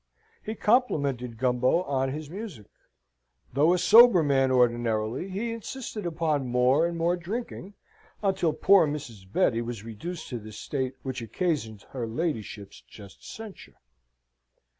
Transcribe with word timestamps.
He 0.41 0.55
complimented 0.55 1.37
Gumbo 1.37 1.83
on 1.83 2.09
his 2.11 2.27
music. 2.27 2.65
Though 3.53 3.71
a 3.71 3.77
sober 3.77 4.23
man 4.23 4.49
ordinarily, 4.49 5.29
he 5.29 5.51
insisted 5.53 6.07
upon 6.07 6.47
more 6.47 6.87
and 6.87 6.97
more 6.97 7.15
drinking, 7.15 7.75
until 8.23 8.51
poor 8.51 8.87
Mrs. 8.87 9.31
Betty 9.31 9.61
was 9.61 9.83
reduced 9.83 10.27
to 10.29 10.39
the 10.39 10.53
state 10.53 10.95
which 11.03 11.21
occasioned 11.21 11.83
her 11.91 12.07
ladyship's 12.07 12.81
just 12.81 13.23
censure. 13.31 13.79